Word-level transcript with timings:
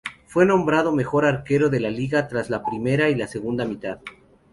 Fue 0.25 0.47
nombrado 0.47 0.91
mejor 0.95 1.25
arquero 1.25 1.69
de 1.69 1.79
la 1.79 1.91
liga 1.91 2.27
tras 2.27 2.49
la 2.49 2.63
primera 2.63 3.09
y 3.11 3.27
segunda 3.27 3.65
mitad. 3.65 3.99